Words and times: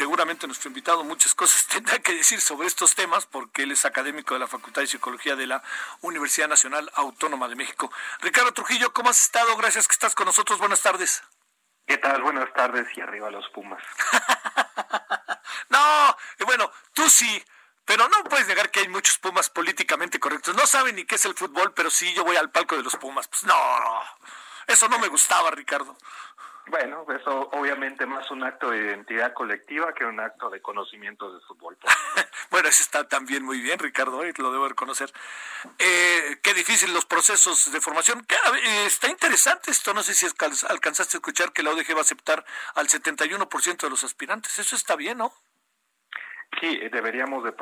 Seguramente 0.00 0.46
nuestro 0.46 0.68
invitado 0.68 1.04
muchas 1.04 1.34
cosas 1.34 1.66
tendrá 1.68 1.98
que 1.98 2.14
decir 2.14 2.40
sobre 2.40 2.66
estos 2.66 2.94
temas 2.94 3.26
porque 3.26 3.64
él 3.64 3.72
es 3.72 3.84
académico 3.84 4.32
de 4.32 4.40
la 4.40 4.46
Facultad 4.46 4.80
de 4.80 4.86
Psicología 4.86 5.36
de 5.36 5.46
la 5.46 5.62
Universidad 6.00 6.48
Nacional 6.48 6.90
Autónoma 6.94 7.48
de 7.48 7.54
México. 7.54 7.92
Ricardo 8.22 8.50
Trujillo, 8.52 8.94
¿cómo 8.94 9.10
has 9.10 9.20
estado? 9.20 9.54
Gracias 9.58 9.86
que 9.86 9.92
estás 9.92 10.14
con 10.14 10.24
nosotros. 10.24 10.58
Buenas 10.58 10.80
tardes. 10.80 11.22
¿Qué 11.86 11.98
tal? 11.98 12.22
Buenas 12.22 12.50
tardes 12.54 12.88
y 12.96 13.02
arriba 13.02 13.30
los 13.30 13.46
Pumas. 13.50 13.82
no, 15.68 16.16
bueno, 16.46 16.72
tú 16.94 17.06
sí, 17.10 17.44
pero 17.84 18.08
no 18.08 18.24
puedes 18.24 18.46
negar 18.46 18.70
que 18.70 18.80
hay 18.80 18.88
muchos 18.88 19.18
Pumas 19.18 19.50
políticamente 19.50 20.18
correctos. 20.18 20.56
No 20.56 20.66
saben 20.66 20.96
ni 20.96 21.04
qué 21.04 21.16
es 21.16 21.26
el 21.26 21.34
fútbol, 21.34 21.74
pero 21.74 21.90
sí 21.90 22.14
yo 22.14 22.24
voy 22.24 22.36
al 22.36 22.50
palco 22.50 22.74
de 22.74 22.82
los 22.84 22.96
Pumas. 22.96 23.28
Pues 23.28 23.44
no, 23.44 23.54
eso 24.66 24.88
no 24.88 24.98
me 24.98 25.08
gustaba, 25.08 25.50
Ricardo. 25.50 25.94
Bueno, 26.66 27.04
eso 27.08 27.48
obviamente 27.52 28.06
más 28.06 28.30
un 28.30 28.44
acto 28.44 28.70
de 28.70 28.78
identidad 28.78 29.32
colectiva 29.32 29.92
que 29.92 30.04
un 30.04 30.20
acto 30.20 30.50
de 30.50 30.60
conocimiento 30.60 31.32
del 31.32 31.40
fútbol. 31.42 31.76
bueno, 32.50 32.68
eso 32.68 32.82
está 32.82 33.08
también 33.08 33.44
muy 33.44 33.60
bien, 33.60 33.78
Ricardo, 33.78 34.24
y 34.26 34.32
lo 34.34 34.52
debo 34.52 34.68
reconocer. 34.68 35.10
Eh, 35.78 36.38
qué 36.42 36.54
difícil 36.54 36.92
los 36.92 37.06
procesos 37.06 37.72
de 37.72 37.80
formación. 37.80 38.24
Eh, 38.64 38.84
está 38.86 39.08
interesante 39.08 39.70
esto, 39.70 39.94
no 39.94 40.02
sé 40.02 40.14
si 40.14 40.26
alcanzaste 40.68 41.16
a 41.16 41.18
escuchar 41.18 41.52
que 41.52 41.62
la 41.62 41.70
ODG 41.70 41.94
va 41.94 41.98
a 41.98 42.02
aceptar 42.02 42.44
al 42.74 42.88
71% 42.88 43.80
de 43.80 43.90
los 43.90 44.04
aspirantes. 44.04 44.58
Eso 44.58 44.76
está 44.76 44.96
bien, 44.96 45.18
¿no? 45.18 45.32
Sí, 46.60 46.78
deberíamos 46.92 47.44
de, 47.44 47.54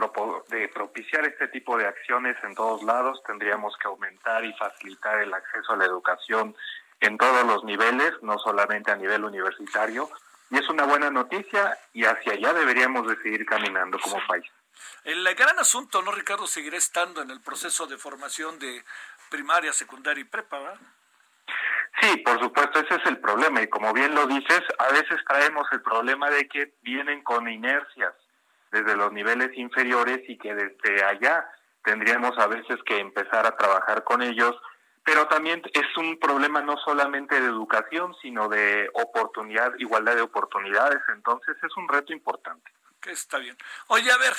de 0.49 0.69
propiciar 0.69 1.25
este 1.27 1.49
tipo 1.49 1.77
de 1.77 1.87
acciones 1.87 2.37
en 2.43 2.55
todos 2.55 2.83
lados. 2.83 3.23
Tendríamos 3.27 3.77
que 3.77 3.87
aumentar 3.87 4.45
y 4.45 4.53
facilitar 4.55 5.21
el 5.21 5.33
acceso 5.33 5.73
a 5.73 5.77
la 5.77 5.85
educación 5.85 6.57
en 7.01 7.17
todos 7.17 7.47
los 7.47 7.65
niveles, 7.65 8.13
no 8.23 8.39
solamente 8.39 8.91
a 8.91 8.97
nivel 8.97 9.25
universitario, 9.25 10.11
y 10.51 10.59
es 10.59 10.69
una 10.69 10.85
buena 10.85 11.11
noticia 11.11 11.79
y 11.93 12.05
hacia 12.05 12.33
allá 12.33 12.53
deberíamos 12.55 13.07
de 13.07 13.17
seguir 13.23 13.45
caminando 13.45 13.99
como 13.99 14.19
país. 14.27 14.47
El 15.05 15.25
gran 15.35 15.59
asunto, 15.59 16.03
¿no, 16.03 16.13
Ricardo? 16.13 16.47
Seguirá 16.47 16.77
estando 16.77 17.23
en 17.23 17.31
el 17.31 17.41
proceso 17.41 17.87
de 17.87 17.99
formación 17.99 18.59
de 18.59 18.85
primaria, 19.31 19.73
secundaria 19.73 20.23
y 20.23 20.25
prepa, 20.25 20.59
¿verdad? 20.59 20.81
Sí, 22.01 22.17
por 22.19 22.39
supuesto, 22.41 22.81
ese 22.81 22.95
es 22.95 23.07
el 23.07 23.19
problema. 23.19 23.61
Y 23.61 23.69
como 23.69 23.93
bien 23.93 24.15
lo 24.15 24.27
dices, 24.27 24.63
a 24.79 24.93
veces 24.93 25.19
traemos 25.27 25.67
el 25.73 25.83
problema 25.83 26.31
de 26.31 26.49
que 26.49 26.75
vienen 26.83 27.23
con 27.23 27.49
inercias 27.49 28.15
desde 28.71 28.97
los 28.97 29.13
niveles 29.13 29.51
inferiores 29.55 30.21
y 30.29 30.39
que 30.39 30.55
desde 30.55 31.05
allá 31.05 31.47
tendríamos 31.83 32.39
a 32.39 32.47
veces 32.47 32.79
que 32.85 32.99
empezar 32.99 33.47
a 33.47 33.57
trabajar 33.57 34.05
con 34.05 34.23
ellos 34.23 34.55
pero 35.09 35.27
también 35.27 35.63
es 35.73 35.97
un 35.97 36.19
problema 36.19 36.61
no 36.61 36.77
solamente 36.85 37.41
de 37.41 37.47
educación, 37.47 38.15
sino 38.21 38.47
de 38.47 38.91
oportunidad, 38.93 39.73
igualdad 39.79 40.15
de 40.15 40.21
oportunidades. 40.21 40.99
Entonces 41.15 41.57
es 41.63 41.77
un 41.79 41.89
reto 41.89 42.13
importante. 42.13 42.71
Está 43.07 43.39
bien. 43.39 43.57
Oye, 43.87 44.13
a 44.13 44.19
ver, 44.19 44.35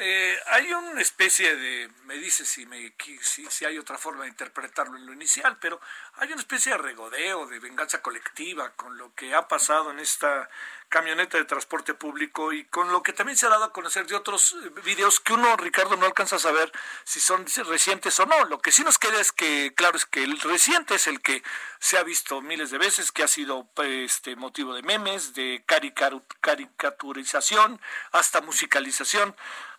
eh, 0.00 0.38
hay 0.46 0.72
una 0.72 1.00
especie 1.00 1.56
de, 1.56 1.90
me 2.04 2.14
dices 2.14 2.48
si, 2.48 2.66
me, 2.66 2.94
si, 3.20 3.46
si, 3.50 3.64
hay 3.64 3.78
otra 3.78 3.98
forma 3.98 4.22
de 4.22 4.30
interpretarlo 4.30 4.96
en 4.96 5.06
lo 5.06 5.12
inicial, 5.12 5.58
pero 5.60 5.80
hay 6.14 6.32
una 6.32 6.40
especie 6.40 6.72
de 6.72 6.78
regodeo, 6.78 7.46
de 7.46 7.58
venganza 7.58 8.00
colectiva 8.00 8.70
con 8.76 8.96
lo 8.96 9.12
que 9.14 9.34
ha 9.34 9.48
pasado 9.48 9.90
en 9.90 9.98
esta 9.98 10.48
camioneta 10.88 11.36
de 11.36 11.44
transporte 11.44 11.94
público 11.94 12.52
y 12.52 12.64
con 12.64 12.92
lo 12.92 13.02
que 13.02 13.12
también 13.12 13.36
se 13.36 13.46
ha 13.46 13.50
dado 13.50 13.64
a 13.64 13.72
conocer 13.72 14.06
de 14.06 14.14
otros 14.14 14.52
eh, 14.52 14.70
videos 14.84 15.20
que 15.20 15.32
uno, 15.32 15.56
Ricardo, 15.56 15.96
no 15.96 16.06
alcanza 16.06 16.36
a 16.36 16.38
saber 16.38 16.72
si 17.04 17.20
son 17.20 17.44
recientes 17.66 18.18
o 18.20 18.26
no. 18.26 18.44
Lo 18.44 18.60
que 18.60 18.72
sí 18.72 18.84
nos 18.84 18.98
queda 18.98 19.20
es 19.20 19.32
que, 19.32 19.74
claro, 19.74 19.96
es 19.96 20.06
que 20.06 20.22
el 20.22 20.40
reciente 20.40 20.94
es 20.94 21.06
el 21.06 21.20
que 21.20 21.42
se 21.78 21.98
ha 21.98 22.02
visto 22.02 22.40
miles 22.40 22.70
de 22.70 22.78
veces, 22.78 23.12
que 23.12 23.22
ha 23.22 23.28
sido 23.28 23.68
este 23.82 24.36
motivo 24.36 24.74
de 24.74 24.82
memes, 24.82 25.34
de 25.34 25.62
caricaturización, 25.66 27.80
hasta 28.12 28.40
musicalización. 28.40 29.36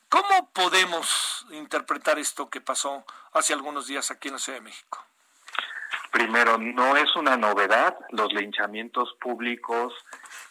¿Cómo 0.10 0.50
podemos 0.54 1.46
interpretar 1.52 2.18
esto 2.18 2.50
que 2.50 2.62
pasó 2.62 3.06
hace 3.34 3.54
algunos 3.54 3.86
días 3.86 4.10
aquí 4.10 4.30
en 4.30 4.34
la 4.34 4.40
Ciudad 4.40 4.58
de 4.58 4.66
México? 4.66 5.06
Primero, 6.12 6.58
no 6.58 6.98
es 6.98 7.16
una 7.16 7.38
novedad, 7.38 7.96
los 8.10 8.34
linchamientos 8.34 9.16
públicos 9.22 9.94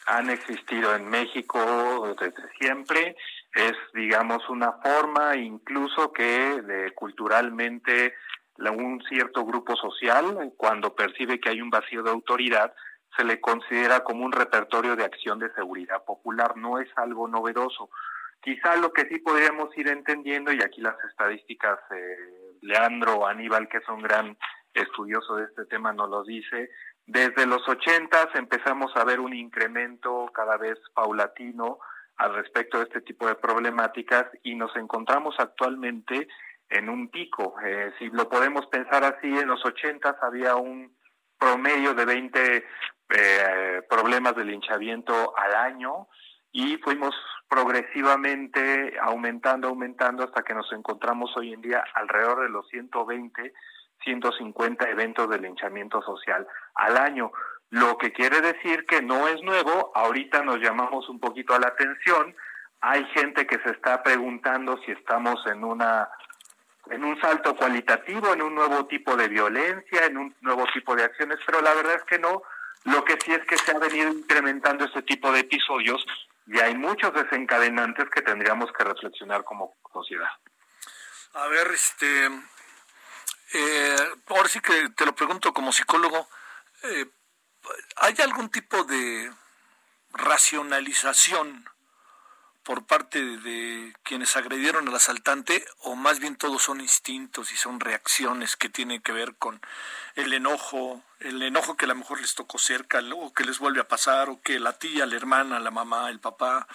han 0.06 0.30
existido 0.30 0.94
en 0.94 1.08
México 1.10 2.14
desde 2.20 2.34
siempre, 2.60 3.16
es 3.52 3.72
digamos 3.94 4.48
una 4.48 4.74
forma 4.74 5.34
incluso 5.34 6.12
que 6.12 6.62
de, 6.62 6.94
culturalmente 6.94 8.14
un 8.58 9.02
cierto 9.08 9.44
grupo 9.44 9.74
social, 9.74 10.52
cuando 10.56 10.94
percibe 10.94 11.40
que 11.40 11.48
hay 11.48 11.60
un 11.60 11.70
vacío 11.70 12.04
de 12.04 12.10
autoridad, 12.10 12.72
se 13.16 13.24
le 13.24 13.40
considera 13.40 14.04
como 14.04 14.24
un 14.24 14.32
repertorio 14.32 14.94
de 14.94 15.04
acción 15.04 15.40
de 15.40 15.52
seguridad 15.54 16.04
popular, 16.04 16.56
no 16.56 16.78
es 16.78 16.88
algo 16.96 17.26
novedoso. 17.26 17.90
Quizá 18.48 18.76
lo 18.76 18.94
que 18.94 19.06
sí 19.08 19.18
podríamos 19.18 19.76
ir 19.76 19.88
entendiendo, 19.88 20.50
y 20.50 20.62
aquí 20.62 20.80
las 20.80 20.96
estadísticas, 21.04 21.78
eh, 21.90 22.16
Leandro 22.62 23.26
Aníbal, 23.26 23.68
que 23.68 23.76
es 23.76 23.88
un 23.90 24.00
gran 24.00 24.38
estudioso 24.72 25.36
de 25.36 25.44
este 25.44 25.66
tema, 25.66 25.92
nos 25.92 26.08
lo 26.08 26.24
dice, 26.24 26.70
desde 27.04 27.44
los 27.44 27.68
ochentas 27.68 28.28
empezamos 28.32 28.90
a 28.96 29.04
ver 29.04 29.20
un 29.20 29.34
incremento 29.34 30.30
cada 30.32 30.56
vez 30.56 30.78
paulatino 30.94 31.78
al 32.16 32.36
respecto 32.36 32.78
de 32.78 32.84
este 32.84 33.02
tipo 33.02 33.26
de 33.26 33.34
problemáticas 33.34 34.24
y 34.42 34.54
nos 34.54 34.74
encontramos 34.76 35.34
actualmente 35.38 36.26
en 36.70 36.88
un 36.88 37.10
pico. 37.10 37.54
Eh, 37.62 37.92
si 37.98 38.08
lo 38.08 38.30
podemos 38.30 38.64
pensar 38.68 39.04
así, 39.04 39.26
en 39.26 39.48
los 39.48 39.62
ochentas 39.62 40.16
había 40.22 40.56
un 40.56 40.96
promedio 41.38 41.92
de 41.92 42.06
20 42.06 42.64
eh, 43.10 43.82
problemas 43.90 44.34
de 44.36 44.46
linchamiento 44.46 45.36
al 45.36 45.54
año 45.54 46.08
y 46.50 46.78
fuimos 46.78 47.14
progresivamente 47.48 48.98
aumentando, 49.00 49.68
aumentando 49.68 50.24
hasta 50.24 50.42
que 50.42 50.54
nos 50.54 50.70
encontramos 50.72 51.34
hoy 51.36 51.52
en 51.52 51.62
día 51.62 51.82
alrededor 51.94 52.42
de 52.42 52.50
los 52.50 52.68
120, 52.68 53.54
150 54.04 54.90
eventos 54.90 55.30
de 55.30 55.38
linchamiento 55.38 56.02
social 56.02 56.46
al 56.74 56.96
año. 56.96 57.32
Lo 57.70 57.98
que 57.98 58.12
quiere 58.12 58.40
decir 58.40 58.86
que 58.86 59.02
no 59.02 59.28
es 59.28 59.42
nuevo, 59.42 59.92
ahorita 59.94 60.42
nos 60.42 60.58
llamamos 60.58 61.08
un 61.08 61.20
poquito 61.20 61.54
a 61.54 61.58
la 61.58 61.68
atención, 61.68 62.34
hay 62.80 63.04
gente 63.06 63.46
que 63.46 63.58
se 63.58 63.70
está 63.70 64.02
preguntando 64.02 64.78
si 64.84 64.92
estamos 64.92 65.44
en 65.46 65.64
una 65.64 66.08
en 66.90 67.04
un 67.04 67.20
salto 67.20 67.54
cualitativo, 67.54 68.32
en 68.32 68.40
un 68.40 68.54
nuevo 68.54 68.86
tipo 68.86 69.14
de 69.14 69.28
violencia, 69.28 70.06
en 70.06 70.16
un 70.16 70.34
nuevo 70.40 70.64
tipo 70.72 70.96
de 70.96 71.04
acciones, 71.04 71.38
pero 71.44 71.60
la 71.60 71.74
verdad 71.74 71.96
es 71.96 72.04
que 72.04 72.18
no. 72.18 72.42
Lo 72.84 73.04
que 73.04 73.18
sí 73.22 73.32
es 73.32 73.44
que 73.44 73.58
se 73.58 73.72
ha 73.72 73.78
venido 73.78 74.10
incrementando 74.10 74.86
este 74.86 75.02
tipo 75.02 75.30
de 75.30 75.40
episodios 75.40 76.06
y 76.48 76.58
hay 76.60 76.74
muchos 76.74 77.12
desencadenantes 77.12 78.08
que 78.10 78.22
tendríamos 78.22 78.72
que 78.72 78.82
reflexionar 78.82 79.44
como 79.44 79.76
sociedad. 79.92 80.30
A 81.34 81.46
ver, 81.48 81.68
este, 81.68 82.26
eh, 83.52 83.96
ahora 84.28 84.48
sí 84.48 84.60
que 84.60 84.88
te 84.96 85.04
lo 85.04 85.14
pregunto 85.14 85.52
como 85.52 85.72
psicólogo, 85.72 86.26
eh, 86.84 87.06
¿hay 87.96 88.14
algún 88.22 88.50
tipo 88.50 88.82
de 88.84 89.30
racionalización 90.12 91.68
por 92.68 92.84
parte 92.84 93.24
de 93.24 93.94
quienes 94.02 94.36
agredieron 94.36 94.86
al 94.86 94.94
asaltante 94.94 95.64
o 95.84 95.96
más 95.96 96.20
bien 96.20 96.36
todos 96.36 96.64
son 96.64 96.82
instintos 96.82 97.50
y 97.50 97.56
son 97.56 97.80
reacciones 97.80 98.56
que 98.56 98.68
tienen 98.68 99.00
que 99.00 99.12
ver 99.12 99.36
con 99.36 99.58
el 100.16 100.34
enojo, 100.34 101.02
el 101.20 101.42
enojo 101.42 101.78
que 101.78 101.86
a 101.86 101.88
lo 101.88 101.94
mejor 101.94 102.20
les 102.20 102.34
tocó 102.34 102.58
cerca 102.58 103.00
o 103.16 103.32
que 103.32 103.44
les 103.44 103.58
vuelve 103.58 103.80
a 103.80 103.88
pasar 103.88 104.28
o 104.28 104.42
que 104.42 104.60
la 104.60 104.74
tía, 104.74 105.06
la 105.06 105.16
hermana, 105.16 105.58
la 105.60 105.70
mamá, 105.70 106.10
el 106.10 106.20
papá, 106.20 106.68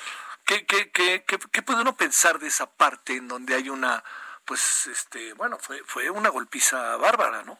¿qué, 0.45 0.65
qué, 0.65 0.89
qué, 0.89 1.25
qué, 1.27 1.37
qué 1.51 1.61
puede 1.61 1.81
uno 1.81 1.95
pensar 1.95 2.39
de 2.39 2.47
esa 2.47 2.65
parte 2.65 3.15
en 3.15 3.27
donde 3.27 3.53
hay 3.53 3.69
una, 3.69 4.03
pues, 4.45 4.87
este, 4.87 5.33
bueno, 5.33 5.59
fue, 5.59 5.83
fue 5.85 6.09
una 6.09 6.29
golpiza 6.29 6.97
bárbara, 6.97 7.43
¿no? 7.43 7.59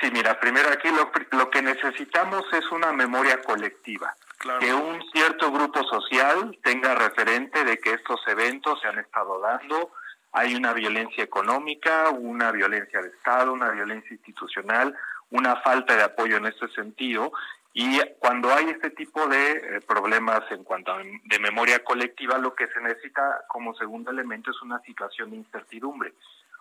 Sí, 0.00 0.12
mira, 0.12 0.38
primero 0.38 0.70
aquí 0.70 0.90
lo, 0.90 1.10
lo 1.32 1.50
que 1.50 1.60
necesitamos 1.60 2.44
es 2.52 2.70
una 2.70 2.92
memoria 2.92 3.42
colectiva 3.42 4.14
que 4.60 4.72
un 4.72 5.02
cierto 5.12 5.50
grupo 5.50 5.82
social 5.84 6.56
tenga 6.62 6.94
referente 6.94 7.64
de 7.64 7.78
que 7.78 7.94
estos 7.94 8.20
eventos 8.28 8.80
se 8.80 8.88
han 8.88 8.98
estado 8.98 9.40
dando, 9.40 9.90
hay 10.32 10.54
una 10.54 10.72
violencia 10.72 11.24
económica, 11.24 12.10
una 12.10 12.52
violencia 12.52 13.00
de 13.00 13.08
Estado, 13.08 13.52
una 13.52 13.70
violencia 13.70 14.12
institucional, 14.12 14.94
una 15.30 15.56
falta 15.56 15.96
de 15.96 16.02
apoyo 16.02 16.36
en 16.36 16.46
este 16.46 16.68
sentido, 16.68 17.32
Y 17.74 18.00
cuando 18.18 18.52
hay 18.52 18.70
este 18.70 18.90
tipo 18.90 19.26
de 19.28 19.52
eh, 19.52 19.80
problemas 19.86 20.40
en 20.50 20.64
cuanto 20.64 20.90
a 20.92 20.98
de 20.98 21.38
memoria 21.38 21.84
colectiva, 21.84 22.38
lo 22.38 22.54
que 22.54 22.66
se 22.68 22.80
necesita 22.80 23.44
como 23.46 23.74
segundo 23.74 24.10
elemento 24.10 24.50
es 24.50 24.60
una 24.62 24.80
situación 24.80 25.30
de 25.30 25.36
incertidumbre 25.36 26.14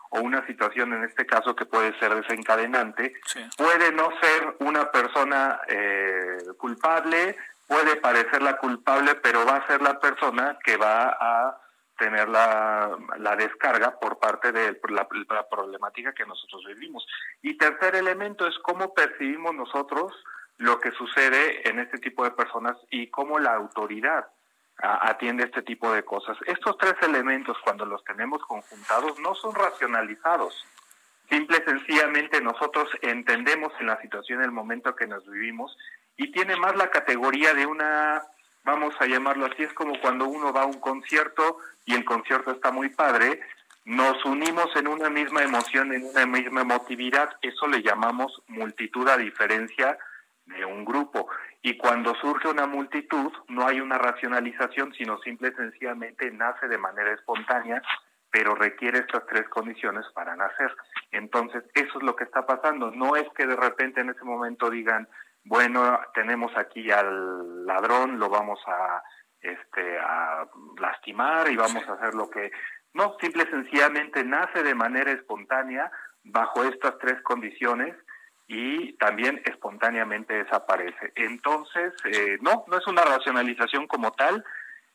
o 0.10 0.20
una 0.20 0.46
situación 0.46 0.94
en 0.94 1.04
este 1.06 1.26
caso 1.26 1.56
que 1.56 1.66
puede 1.66 1.98
ser 2.00 2.14
desencadenante. 2.14 3.14
Puede 3.58 3.92
no 3.94 4.10
ser 4.22 4.58
una 4.60 4.92
persona 4.92 5.60
eh, 5.68 6.38
culpable, 6.58 7.36
puede 7.68 7.98
parecer 7.98 8.42
la 8.42 8.58
culpable, 8.58 9.16
pero 9.16 9.46
va 9.46 9.58
a 9.58 9.68
ser 9.68 9.81
la 9.81 10.00
persona 10.00 10.58
que 10.64 10.78
va 10.78 11.18
a 11.19 11.62
tener 11.98 12.30
la, 12.30 12.98
la 13.18 13.36
descarga 13.36 14.00
por 14.00 14.19
parte 14.19 14.52
de 14.52 14.80
la, 14.90 15.08
problemática 15.50 16.14
que 16.14 16.25
nosotros 16.25 16.64
vivimos. 16.66 17.06
Y 17.42 17.58
tercer 17.58 17.96
elemento 17.96 18.48
es 18.48 18.58
cómo 18.60 18.94
percibimos 18.94 19.54
nosotros 19.56 20.14
lo 20.58 20.80
que 20.80 20.92
sucede 20.92 21.68
en 21.69 21.80
este 21.80 21.98
tipo 21.98 22.24
de 22.24 22.31
personas 22.31 22.78
y 22.90 23.08
cómo 23.08 23.40
la 23.40 23.56
autoridad 23.56 24.28
atiende 24.80 25.46
este 25.46 25.64
tipo 25.64 25.92
de 25.92 26.04
cosas. 26.04 26.38
Estos 26.46 26.78
tres 26.78 26.96
elementos, 27.02 27.58
cuando 27.64 27.86
los 27.86 28.04
tenemos 28.04 28.44
conjuntados, 28.44 29.19
no 29.19 29.34
son 29.36 29.56
racionalizados. 29.56 30.66
Simple 31.30 31.58
y 31.58 31.69
sencillamente 31.69 32.42
nosotros 32.42 32.88
entendemos 33.02 33.74
en 33.80 33.88
la 33.88 34.00
situación, 34.02 34.40
en 34.40 34.46
el 34.46 34.52
momento 34.52 34.96
que 34.96 35.08
nos 35.08 35.28
vivimos, 35.28 35.75
y 36.18 36.31
tiene 36.31 36.56
más 36.56 36.75
la 36.75 36.90
categoría 36.90 37.54
de 37.54 37.66
una, 37.66 38.24
vamos 38.64 38.96
a 39.00 39.06
llamarlo 39.06 39.46
así, 39.46 39.64
es 39.64 39.74
como 39.74 40.00
cuando 40.02 40.25
uno 40.25 40.52
va 40.52 40.64
a 40.64 40.66
un 40.66 40.80
concierto 40.80 41.60
y 41.86 41.94
el 41.94 42.04
concierto 42.04 42.52
está 42.52 42.72
muy 42.72 42.90
padre, 42.90 43.40
nos 43.86 44.25
unimos 44.25 44.75
en 44.75 44.88
una 44.88 45.10
misma 45.10 45.44
emoción, 45.44 45.94
en 45.94 46.04
una 46.04 46.25
misma 46.25 46.62
emotividad, 46.62 47.30
eso 47.42 47.68
le 47.68 47.81
llamamos 47.81 48.42
multitud 48.48 49.08
a 49.08 49.16
diferencia 49.16 49.98
de 50.46 50.66
un 50.66 50.84
grupo. 50.84 51.30
Y 51.62 51.78
cuando 51.78 52.14
surge 52.16 52.50
una 52.50 52.66
multitud, 52.66 53.31
no 53.48 53.66
hay 53.66 53.80
una 53.80 53.98
racionalización, 53.98 54.94
sino 54.94 55.19
simple 55.19 55.50
y 55.50 55.56
sencillamente 55.56 56.30
nace 56.31 56.68
de 56.68 56.78
manera 56.78 57.14
espontánea, 57.14 57.81
pero 58.30 58.56
requiere 58.56 59.00
estas 59.00 59.25
tres 59.25 59.48
condiciones 59.50 60.06
para 60.14 60.36
nacer. 60.36 60.75
Entonces, 61.12 61.64
eso 61.74 61.98
es 61.98 62.04
lo 62.04 62.16
que 62.16 62.25
está 62.25 62.46
pasando. 62.46 62.92
No 62.92 63.16
es 63.16 63.28
que 63.36 63.48
de 63.48 63.56
repente 63.56 64.02
en 64.02 64.10
ese 64.10 64.24
momento 64.24 64.69
digan, 64.69 65.08
bueno, 65.48 66.00
tenemos 66.14 66.52
aquí 66.58 66.92
al 66.92 67.66
ladrón, 67.66 68.20
lo 68.20 68.30
vamos 68.30 68.60
a, 68.68 69.02
este, 69.40 69.98
a 69.98 70.46
lastimar 70.80 71.50
y 71.50 71.56
vamos 71.56 71.88
a 71.88 71.94
hacer 71.94 72.14
lo 72.16 72.30
que... 72.30 72.52
No, 72.94 73.16
simple 73.22 73.44
y 73.44 73.52
sencillamente 73.52 74.24
nace 74.24 74.64
de 74.64 74.76
manera 74.76 75.12
espontánea 75.12 75.92
bajo 76.24 76.64
estas 76.64 76.98
tres 77.00 77.22
condiciones 77.22 77.96
y 78.48 78.94
también 78.98 79.42
espontáneamente 79.46 80.34
desaparece. 80.34 81.12
Entonces, 81.16 81.94
eh, 82.06 82.38
no, 82.42 82.66
no 82.68 82.78
es 82.78 82.88
una 82.88 83.04
racionalización 83.04 83.88
como 83.88 84.12
tal, 84.12 84.44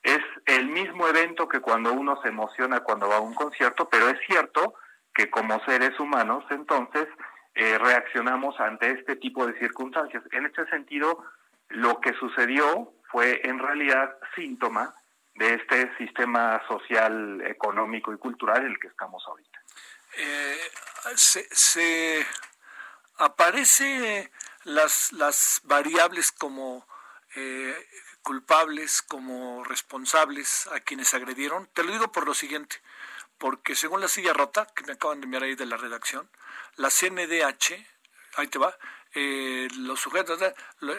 es 0.02 0.20
el 0.46 0.68
mismo 0.68 1.06
evento 1.06 1.48
que 1.48 1.60
cuando 1.60 1.92
uno 1.92 2.20
se 2.22 2.28
emociona 2.28 2.80
cuando 2.80 3.08
va 3.08 3.16
a 3.16 3.20
un 3.20 3.34
concierto, 3.34 3.88
pero 3.88 4.08
es 4.08 4.18
cierto 4.26 4.74
que 5.14 5.30
como 5.30 5.62
seres 5.64 5.98
humanos, 6.00 6.44
entonces, 6.50 7.06
eh, 7.54 7.78
reaccionamos 7.78 8.58
ante 8.60 8.90
este 8.90 9.16
tipo 9.16 9.46
de 9.46 9.58
circunstancias. 9.58 10.22
En 10.32 10.46
este 10.46 10.66
sentido, 10.66 11.24
lo 11.68 12.00
que 12.00 12.14
sucedió 12.14 12.92
fue 13.10 13.40
en 13.44 13.58
realidad 13.58 14.16
síntoma 14.34 14.94
de 15.34 15.54
este 15.54 15.96
sistema 15.96 16.62
social, 16.68 17.42
económico 17.46 18.12
y 18.12 18.18
cultural 18.18 18.64
en 18.64 18.72
el 18.72 18.78
que 18.78 18.88
estamos 18.88 19.22
ahorita. 19.26 19.58
Eh, 20.18 20.58
se, 21.14 21.46
se 21.50 22.26
aparece 23.16 24.30
las, 24.64 25.12
las 25.12 25.60
variables 25.64 26.32
como 26.32 26.86
eh, 27.34 27.74
culpables, 28.22 29.02
como 29.02 29.64
responsables 29.64 30.68
a 30.68 30.80
quienes 30.80 31.14
agredieron. 31.14 31.66
Te 31.72 31.82
lo 31.82 31.92
digo 31.92 32.12
por 32.12 32.26
lo 32.26 32.34
siguiente, 32.34 32.76
porque 33.38 33.74
según 33.74 34.00
la 34.00 34.08
silla 34.08 34.32
rota, 34.32 34.66
que 34.74 34.84
me 34.84 34.92
acaban 34.92 35.20
de 35.20 35.24
enviar 35.24 35.42
ahí 35.42 35.54
de 35.54 35.66
la 35.66 35.76
redacción, 35.76 36.28
la 36.76 36.90
CNDH, 36.90 37.74
ahí 38.36 38.46
te 38.48 38.58
va, 38.58 38.76
eh, 39.14 39.68
los 39.78 40.00
sujetos, 40.00 40.40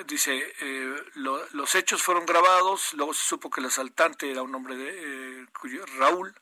dice, 0.05 0.53
eh, 0.61 0.95
los 1.15 1.75
hechos 1.75 2.03
fueron 2.03 2.25
grabados, 2.25 2.93
luego 2.93 3.13
se 3.13 3.25
supo 3.25 3.49
que 3.49 3.59
el 3.59 3.67
asaltante 3.67 4.29
era 4.29 4.43
un 4.43 4.53
hombre 4.53 4.75
de 4.75 5.47
Raúl, 5.97 6.35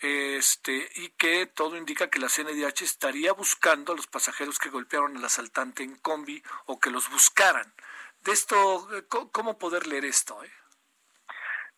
este, 0.00 0.90
y 0.96 1.10
que 1.10 1.46
todo 1.46 1.76
indica 1.76 2.10
que 2.10 2.18
la 2.18 2.28
CNDH 2.28 2.82
estaría 2.82 3.32
buscando 3.32 3.92
a 3.92 3.96
los 3.96 4.06
pasajeros 4.06 4.58
que 4.58 4.70
golpearon 4.70 5.16
al 5.16 5.24
asaltante 5.24 5.82
en 5.82 5.96
combi 5.96 6.42
o 6.66 6.80
que 6.80 6.90
los 6.90 7.08
buscaran. 7.10 7.72
De 8.22 8.32
esto, 8.32 8.88
¿cómo 9.32 9.58
poder 9.58 9.86
leer 9.86 10.04
esto? 10.04 10.42
Eh? 10.42 10.52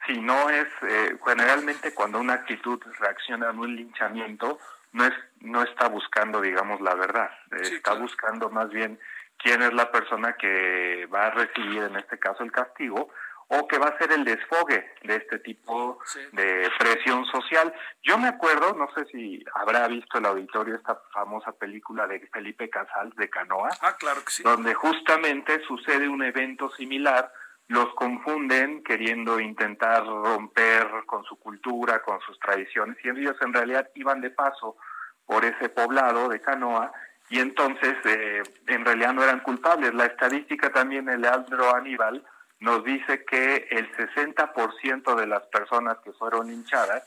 Sí, 0.07 0.21
no 0.21 0.49
es, 0.49 0.69
eh, 0.83 1.19
generalmente 1.25 1.93
cuando 1.93 2.21
una 2.21 2.35
actitud 2.35 2.81
reacciona 2.99 3.49
a 3.49 3.53
un 3.53 3.75
linchamiento, 3.75 4.59
no, 4.97 5.05
es, 5.05 5.13
no 5.41 5.63
está 5.63 5.89
buscando, 5.89 6.41
digamos, 6.41 6.81
la 6.81 6.95
verdad, 6.95 7.31
está 7.61 7.93
buscando 7.95 8.49
más 8.49 8.71
bien 8.71 8.99
quién 9.37 9.63
es 9.63 9.73
la 9.75 9.93
persona 9.93 10.37
que 10.37 11.07
va 11.15 11.27
a 11.27 11.31
recibir, 11.31 11.83
en 11.83 11.97
este 11.97 12.19
caso, 12.19 12.43
el 12.43 12.51
castigo, 12.51 13.11
o 13.49 13.69
que 13.69 13.79
va 13.79 13.89
a 13.89 13.99
ser 13.99 14.11
el 14.13 14.25
desfogue 14.25 14.95
de 15.05 15.17
este 15.17 15.39
tipo 15.41 16.01
de 16.33 16.69
presión 16.79 17.27
social. 17.27 17.73
Yo 18.03 18.19
me 18.19 18.29
acuerdo, 18.29 18.75
no 18.75 18.89
sé 18.95 19.05
si 19.13 19.45
habrá 19.55 19.87
visto 19.87 20.19
el 20.19 20.27
auditorio 20.27 20.75
esta 20.75 21.01
famosa 21.13 21.53
película 21.53 22.07
de 22.07 22.27
Felipe 22.33 22.69
Casals 22.71 23.15
de 23.17 23.29
Canoa, 23.29 23.69
ah, 23.83 23.97
claro 23.99 24.25
que 24.25 24.33
sí. 24.33 24.43
donde 24.43 24.75
justamente 24.75 25.61
sucede 25.69 26.09
un 26.09 26.25
evento 26.25 26.71
similar, 26.71 27.31
los 27.69 27.93
confunden 27.95 28.83
queriendo 28.85 29.41
intentar 29.41 30.05
romper 30.05 30.89
con 31.07 31.25
su 31.25 31.37
cultura, 31.37 32.03
con 32.03 32.21
sus 32.21 32.39
tradiciones, 32.39 32.97
y 33.03 33.09
ellos 33.09 33.37
en 33.41 33.53
realidad 33.53 33.91
iban 33.95 34.21
de 34.21 34.31
paso 34.31 34.77
por 35.25 35.45
ese 35.45 35.69
poblado 35.69 36.29
de 36.29 36.41
Canoa, 36.41 36.93
y 37.29 37.41
entonces 37.41 37.97
eh, 38.05 38.43
en 38.69 38.85
realidad 38.85 39.13
no 39.13 39.25
eran 39.25 39.41
culpables. 39.41 39.93
La 39.95 40.07
estadística 40.07 40.71
también, 40.71 41.09
el 41.09 41.23
Leandro 41.23 41.75
Aníbal, 41.75 42.25
nos 42.61 42.85
dice 42.85 43.25
que 43.25 43.67
el 43.71 43.91
60% 43.93 45.15
de 45.17 45.27
las 45.27 45.43
personas 45.47 45.99
que 46.05 46.13
fueron 46.13 46.51
hinchadas 46.51 47.03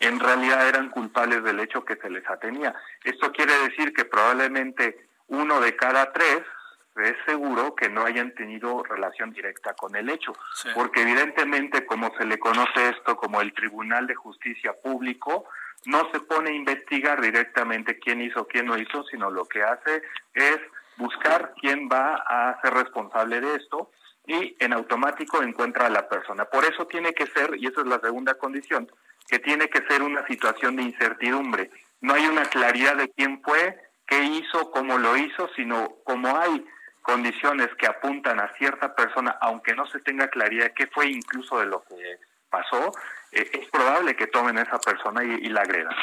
en 0.00 0.18
realidad 0.18 0.66
eran 0.66 0.90
culpables 0.90 1.44
del 1.44 1.60
hecho 1.60 1.84
que 1.84 1.96
se 1.96 2.10
les 2.10 2.28
atenía. 2.28 2.74
Esto 3.04 3.30
quiere 3.32 3.52
decir 3.68 3.92
que 3.92 4.04
probablemente 4.04 5.08
uno 5.28 5.60
de 5.60 5.76
cada 5.76 6.12
tres 6.12 6.42
es 7.02 7.16
seguro 7.26 7.74
que 7.74 7.88
no 7.88 8.04
hayan 8.04 8.34
tenido 8.34 8.82
relación 8.82 9.32
directa 9.32 9.74
con 9.74 9.96
el 9.96 10.08
hecho, 10.10 10.32
porque 10.74 11.02
evidentemente 11.02 11.86
como 11.86 12.12
se 12.16 12.24
le 12.24 12.38
conoce 12.38 12.90
esto 12.90 13.16
como 13.16 13.40
el 13.40 13.52
Tribunal 13.52 14.06
de 14.06 14.14
Justicia 14.14 14.72
Público, 14.82 15.46
no 15.86 16.10
se 16.12 16.20
pone 16.20 16.50
a 16.50 16.54
investigar 16.54 17.20
directamente 17.20 17.98
quién 17.98 18.20
hizo, 18.20 18.46
quién 18.46 18.66
no 18.66 18.76
hizo, 18.76 19.02
sino 19.04 19.30
lo 19.30 19.46
que 19.46 19.62
hace 19.62 20.02
es 20.34 20.58
buscar 20.96 21.54
quién 21.60 21.88
va 21.90 22.16
a 22.16 22.60
ser 22.60 22.74
responsable 22.74 23.40
de 23.40 23.56
esto 23.56 23.90
y 24.26 24.56
en 24.60 24.72
automático 24.72 25.42
encuentra 25.42 25.86
a 25.86 25.90
la 25.90 26.08
persona. 26.08 26.44
Por 26.44 26.64
eso 26.64 26.86
tiene 26.86 27.14
que 27.14 27.26
ser, 27.26 27.56
y 27.56 27.66
esa 27.66 27.80
es 27.80 27.86
la 27.86 28.00
segunda 28.00 28.34
condición, 28.34 28.90
que 29.26 29.38
tiene 29.38 29.68
que 29.68 29.82
ser 29.88 30.02
una 30.02 30.26
situación 30.26 30.76
de 30.76 30.82
incertidumbre. 30.82 31.70
No 32.00 32.14
hay 32.14 32.26
una 32.26 32.44
claridad 32.44 32.96
de 32.96 33.08
quién 33.10 33.42
fue, 33.42 33.78
qué 34.06 34.22
hizo, 34.22 34.70
cómo 34.70 34.98
lo 34.98 35.16
hizo, 35.16 35.48
sino 35.56 35.96
como 36.04 36.36
hay 36.36 36.64
condiciones 37.02 37.68
que 37.78 37.86
apuntan 37.86 38.40
a 38.40 38.52
cierta 38.56 38.94
persona, 38.94 39.36
aunque 39.40 39.74
no 39.74 39.86
se 39.86 40.00
tenga 40.00 40.28
claridad 40.28 40.72
qué 40.74 40.86
fue 40.86 41.08
incluso 41.08 41.58
de 41.58 41.66
lo 41.66 41.82
que 41.84 42.18
pasó, 42.50 42.92
eh, 43.32 43.50
es 43.52 43.68
probable 43.70 44.16
que 44.16 44.26
tomen 44.26 44.58
a 44.58 44.62
esa 44.62 44.78
persona 44.78 45.22
y, 45.24 45.48
la 45.48 45.62
agredan. 45.62 45.94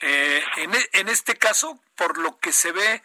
Eh, 0.00 0.42
en, 0.56 0.74
e, 0.74 0.88
en 0.92 1.08
este 1.08 1.36
caso, 1.36 1.80
por 1.96 2.18
lo 2.18 2.38
que 2.38 2.52
se 2.52 2.72
ve, 2.72 3.02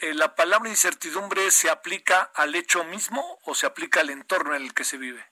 eh, 0.00 0.14
¿la 0.14 0.34
palabra 0.34 0.68
incertidumbre 0.68 1.50
se 1.50 1.68
aplica 1.70 2.30
al 2.34 2.54
hecho 2.54 2.84
mismo 2.84 3.38
o 3.44 3.54
se 3.54 3.66
aplica 3.66 4.00
al 4.00 4.10
entorno 4.10 4.54
en 4.54 4.62
el 4.62 4.74
que 4.74 4.84
se 4.84 4.96
vive? 4.96 5.24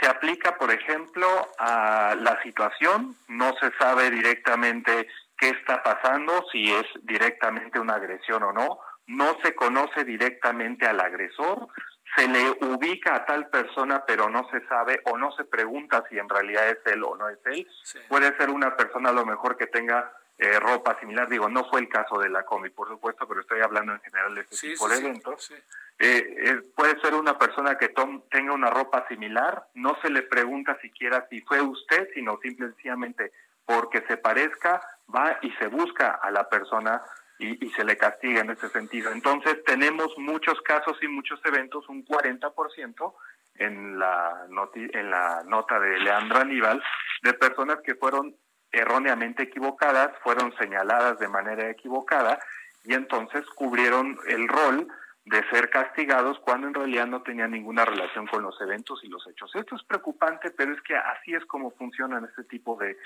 Se 0.00 0.06
aplica, 0.06 0.56
por 0.56 0.70
ejemplo, 0.70 1.50
a 1.58 2.14
la 2.20 2.40
situación, 2.42 3.16
no 3.26 3.52
se 3.58 3.72
sabe 3.78 4.10
directamente 4.10 5.08
qué 5.36 5.48
está 5.48 5.82
pasando, 5.82 6.44
si 6.52 6.72
es 6.72 6.86
directamente 7.02 7.80
una 7.80 7.94
agresión 7.94 8.44
o 8.44 8.52
no, 8.52 8.78
no 9.08 9.36
se 9.42 9.54
conoce 9.54 10.04
directamente 10.04 10.86
al 10.86 11.00
agresor, 11.00 11.68
se 12.16 12.28
le 12.28 12.50
ubica 12.66 13.14
a 13.14 13.24
tal 13.26 13.48
persona 13.48 14.04
pero 14.06 14.28
no 14.28 14.48
se 14.50 14.66
sabe 14.66 15.00
o 15.04 15.18
no 15.18 15.32
se 15.32 15.44
pregunta 15.44 16.04
si 16.08 16.18
en 16.18 16.28
realidad 16.28 16.68
es 16.68 16.78
él 16.86 17.02
o 17.04 17.16
no 17.16 17.28
es 17.28 17.38
él. 17.46 17.66
Puede 18.08 18.36
ser 18.36 18.50
una 18.50 18.76
persona 18.76 19.10
a 19.10 19.12
lo 19.12 19.26
mejor 19.26 19.56
que 19.56 19.66
tenga 19.66 20.12
eh, 20.38 20.58
ropa 20.60 20.98
similar. 21.00 21.28
Digo, 21.28 21.48
no 21.48 21.68
fue 21.68 21.80
el 21.80 21.88
caso 21.88 22.18
de 22.18 22.28
la 22.28 22.44
COMI, 22.44 22.70
por 22.70 22.88
supuesto, 22.88 23.26
pero 23.26 23.40
estoy 23.40 23.60
hablando 23.60 23.92
en 23.92 24.00
general 24.00 24.34
de 24.34 24.42
este 24.42 24.68
tipo 24.68 24.88
de 24.88 24.96
eventos. 24.96 25.50
Eh, 25.50 25.56
eh, 25.98 26.60
puede 26.76 27.00
ser 27.00 27.14
una 27.14 27.36
persona 27.36 27.76
que 27.76 27.92
tenga 28.30 28.52
una 28.52 28.70
ropa 28.70 29.06
similar, 29.08 29.66
no 29.74 29.98
se 30.00 30.10
le 30.10 30.22
pregunta 30.22 30.78
siquiera 30.80 31.26
si 31.28 31.40
fue 31.40 31.60
usted, 31.60 32.08
sino 32.14 32.38
simplemente 32.40 33.32
porque 33.64 34.02
se 34.06 34.16
parezca, 34.16 34.80
va 35.12 35.38
y 35.42 35.50
se 35.52 35.66
busca 35.66 36.12
a 36.22 36.30
la 36.30 36.48
persona 36.48 37.02
y, 37.38 37.70
se 37.70 37.84
le 37.84 37.96
castiga 37.96 38.40
en 38.40 38.50
ese 38.50 38.68
sentido. 38.70 39.12
Entonces 39.12 39.62
tenemos 39.64 40.16
muchos 40.18 40.60
casos 40.62 40.96
y 41.02 41.08
muchos 41.08 41.40
eventos, 41.44 41.88
un 41.88 42.04
40% 42.04 43.14
en 43.56 43.98
la, 43.98 44.46
en 44.74 45.10
la 45.10 45.42
nota 45.46 45.78
de 45.78 45.98
Leandro 45.98 46.38
Aníbal, 46.38 46.82
de 47.22 47.34
personas 47.34 47.78
que 47.84 47.94
fueron 47.94 48.34
erróneamente 48.70 49.44
equivocadas, 49.44 50.10
fueron 50.22 50.54
señaladas 50.58 51.18
de 51.18 51.28
manera 51.28 51.70
equivocada 51.70 52.38
y 52.84 52.94
entonces 52.94 53.44
cubrieron 53.54 54.18
el 54.26 54.48
rol 54.48 54.88
de 55.24 55.48
ser 55.50 55.68
castigados 55.68 56.38
cuando 56.40 56.68
en 56.68 56.74
realidad 56.74 57.06
no 57.06 57.22
tenían 57.22 57.50
ninguna 57.50 57.84
relación 57.84 58.26
con 58.26 58.42
los 58.42 58.58
eventos 58.60 59.00
y 59.04 59.08
los 59.08 59.26
hechos. 59.26 59.50
Esto 59.54 59.76
es 59.76 59.82
preocupante, 59.82 60.50
pero 60.50 60.72
es 60.72 60.80
que 60.82 60.96
así 60.96 61.34
es 61.34 61.44
como 61.44 61.70
funcionan 61.72 62.24
este 62.24 62.44
tipo 62.44 62.76
de, 62.76 62.96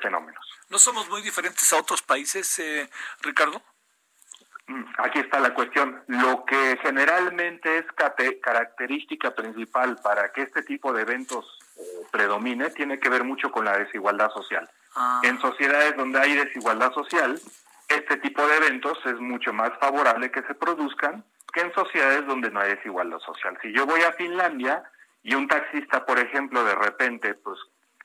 fenómenos. 0.00 0.44
¿No 0.68 0.78
somos 0.78 1.08
muy 1.08 1.22
diferentes 1.22 1.72
a 1.72 1.78
otros 1.78 2.02
países, 2.02 2.58
eh, 2.58 2.88
Ricardo? 3.20 3.62
Mm, 4.68 4.84
aquí 4.98 5.20
está 5.20 5.40
la 5.40 5.54
cuestión. 5.54 6.02
Lo 6.08 6.44
que 6.44 6.78
generalmente 6.82 7.78
es 7.78 7.86
característica 8.40 9.34
principal 9.34 9.96
para 10.02 10.32
que 10.32 10.42
este 10.42 10.62
tipo 10.62 10.92
de 10.92 11.02
eventos 11.02 11.58
eh, 11.76 11.82
predomine 12.10 12.70
tiene 12.70 12.98
que 12.98 13.08
ver 13.08 13.24
mucho 13.24 13.50
con 13.50 13.64
la 13.64 13.78
desigualdad 13.78 14.30
social. 14.30 14.68
Ah. 14.94 15.20
En 15.22 15.40
sociedades 15.40 15.96
donde 15.96 16.18
hay 16.18 16.34
desigualdad 16.34 16.92
social, 16.92 17.38
este 17.88 18.16
tipo 18.16 18.46
de 18.46 18.56
eventos 18.56 18.98
es 19.06 19.20
mucho 19.20 19.52
más 19.52 19.70
favorable 19.78 20.30
que 20.30 20.42
se 20.42 20.54
produzcan 20.54 21.24
que 21.52 21.60
en 21.60 21.72
sociedades 21.72 22.26
donde 22.26 22.50
no 22.50 22.60
hay 22.60 22.74
desigualdad 22.74 23.18
social. 23.20 23.56
Si 23.62 23.72
yo 23.72 23.86
voy 23.86 24.02
a 24.02 24.12
Finlandia 24.12 24.82
y 25.22 25.34
un 25.34 25.48
taxista, 25.48 26.04
por 26.04 26.18
ejemplo, 26.18 26.64
de 26.64 26.74
repente, 26.74 27.34
pues 27.34 27.58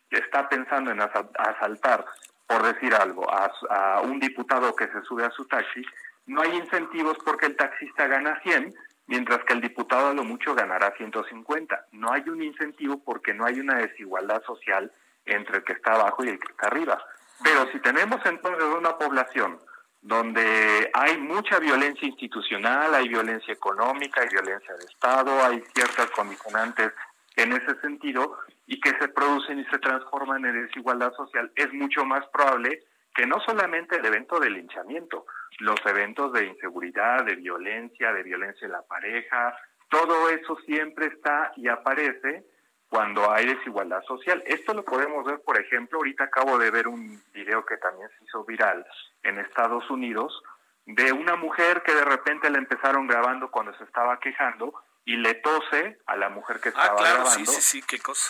está 0.10 0.48
pensando 0.48 0.91
en 0.91 1.01
asaltar, 1.01 2.06
por 2.48 2.63
decir 2.63 2.94
algo, 2.94 3.27
a, 3.30 4.01
un 4.01 4.20
diputado 4.20 4.75
que 4.75 4.88
se 4.88 5.01
sube 5.01 5.25
a 5.25 5.32
su 5.32 5.46
taxi, 5.46 5.84
no 6.25 6.42
hay 6.42 6.56
incentivos 6.56 7.18
porque 7.25 7.48
el 7.48 7.56
taxista 7.56 8.08
gana 8.08 8.40
100, 8.44 8.74
mientras 9.08 9.44
que 9.44 9.54
el 9.54 9.62
diputado 9.62 10.10
a 10.10 10.13
lo 10.13 10.24
mucho 10.24 10.56
ganará 10.56 10.94
150. 10.96 11.88
No 11.92 12.12
hay 12.12 12.28
un 12.30 12.42
incentivo 12.42 13.04
porque 13.04 13.34
no 13.34 13.46
hay 13.46 13.60
una 13.60 13.75
desigualdad 13.75 14.42
social 14.44 14.92
entre 15.25 15.58
el 15.58 15.63
que 15.63 15.74
está 15.74 15.94
abajo 15.94 16.24
y 16.24 16.30
el 16.30 16.40
que 16.40 16.51
está 16.51 16.68
arriba. 16.68 17.04
Pero 17.44 17.70
si 17.72 17.80
tenemos 17.80 18.25
entonces 18.25 18.63
una 18.63 18.98
población 18.98 19.60
donde 20.01 20.90
hay 20.94 21.18
mucha 21.18 21.60
violencia 21.60 22.08
institucional, 22.08 22.94
hay 22.94 23.08
violencia 23.08 23.54
económica, 23.54 24.22
hay 24.22 24.30
violencia 24.30 24.74
de 24.75 24.86
Estado, 24.86 25.44
hay 25.44 25.63
ciertas 25.74 26.10
condicionantes 26.12 26.92
en 27.36 27.54
ese 27.54 27.80
sentido 27.82 28.38
y 28.66 28.80
que 28.80 28.92
se 29.00 29.08
producen 29.10 29.60
y 29.60 29.66
se 29.66 29.80
transforman 29.80 30.46
en 30.46 30.66
desigualdad 30.66 31.13
social, 31.13 31.51
es 31.56 31.72
mucho 31.74 32.04
más 32.06 32.25
probable 32.28 32.84
que 33.13 33.25
no 33.25 33.39
solamente 33.41 33.98
el 33.98 34.06
evento 34.06 34.39
de 34.39 34.50
linchamiento, 34.50 35.25
los 35.60 35.80
eventos 35.86 36.32
de 36.34 36.46
inseguridad, 36.46 37.25
de 37.25 37.36
violencia, 37.36 38.13
de 38.13 38.24
violencia 38.24 38.65
en 38.65 38.72
la 38.72 38.82
pareja, 38.84 39.56
todo 39.89 40.30
eso 40.30 40.56
siempre 40.65 41.08
está 41.08 41.51
y 41.58 41.68
aparece 41.68 42.46
cuando 42.88 43.32
hay 43.32 43.46
desigualdad 43.46 44.01
social. 44.03 44.44
Esto 44.46 44.74
lo 44.74 44.84
podemos 44.84 45.25
ver, 45.25 45.41
por 45.41 45.60
ejemplo, 45.60 46.00
ahorita 46.00 46.25
acabo 46.25 46.58
de 46.58 46.72
ver 46.72 46.88
un 46.88 47.22
video 47.34 47.65
que 47.65 47.77
también 47.77 48.10
se 48.18 48.25
hizo 48.25 48.44
viral 48.46 48.86
en 49.24 49.39
Estados 49.39 49.89
Unidos 49.89 50.41
de 50.86 51.12
una 51.12 51.36
mujer 51.36 51.84
que 51.84 51.94
de 51.94 52.03
repente 52.03 52.50
le 52.50 52.58
empezaron 52.58 53.08
grabando 53.08 53.51
cuando 53.51 53.74
se 53.77 53.84
estaba 53.84 54.20
quejando 54.20 54.74
y 55.06 55.18
le 55.18 55.36
tose 55.36 56.00
a 56.06 56.15
la 56.15 56.30
mujer 56.30 56.60
que 56.60 56.70
ah, 56.70 56.72
estaba 56.75 57.01
grabando 57.01 57.51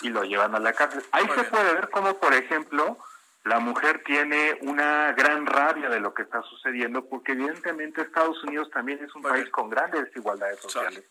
y 0.02 0.08
lo 0.10 0.24
llevan 0.24 0.54
a 0.54 0.58
la 0.58 0.72
cárcel. 0.72 1.02
Ahí 1.12 1.26
se 1.34 1.44
puede 1.44 1.74
ver 1.74 1.90
cómo, 1.90 2.18
por 2.18 2.34
ejemplo, 2.34 2.98
la 3.44 3.58
mujer 3.58 4.02
tiene 4.04 4.56
una 4.60 5.12
gran 5.12 5.46
rabia 5.46 5.88
de 5.88 6.00
lo 6.00 6.14
que 6.14 6.22
está 6.22 6.42
sucediendo 6.42 7.08
porque 7.08 7.32
evidentemente 7.32 8.02
Estados 8.02 8.42
Unidos 8.44 8.70
también 8.70 9.02
es 9.02 9.12
un 9.14 9.22
país 9.22 9.48
con 9.50 9.68
grandes 9.68 10.04
desigualdades 10.04 10.60
sociales. 10.60 11.04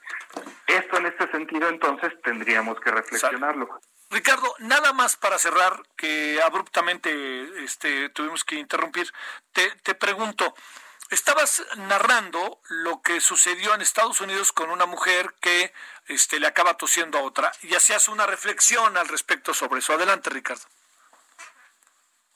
Esto 0.66 0.98
en 0.98 1.08
este 1.08 1.30
sentido 1.32 1.68
entonces 1.68 2.14
tendríamos 2.24 2.80
que 2.80 2.92
reflexionarlo. 2.92 3.82
Ricardo, 4.10 4.54
nada 4.60 4.94
más 4.94 5.16
para 5.16 5.38
cerrar, 5.40 5.82
que 5.96 6.42
abruptamente 6.42 7.64
este, 7.64 8.10
tuvimos 8.10 8.44
que 8.44 8.56
interrumpir, 8.56 9.12
te, 9.54 9.72
te 9.84 9.96
pregunto, 9.96 10.54
estabas 11.10 11.64
narrando 11.78 12.62
lo 12.70 13.02
que 13.02 13.20
sucedió 13.22 13.74
en 13.74 13.82
Estados 13.82 14.20
Unidos 14.22 14.52
con 14.52 14.70
una 14.70 14.86
mujer 14.86 15.34
que 15.42 15.74
este, 16.08 16.40
le 16.40 16.48
acaba 16.48 16.76
tosiendo 16.76 17.20
a 17.20 17.24
otra 17.24 17.52
y 17.62 17.74
hacías 17.76 18.08
una 18.08 18.26
reflexión 18.26 18.98
al 18.98 19.08
respecto 19.08 19.54
sobre 19.54 19.80
eso. 19.80 19.94
Adelante, 19.94 20.30
Ricardo. 20.30 20.64